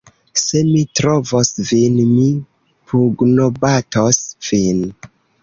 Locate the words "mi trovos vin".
0.69-1.99